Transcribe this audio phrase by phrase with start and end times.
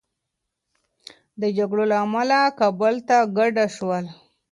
[1.41, 4.05] د جګړو له امله کابل ته کډه شول.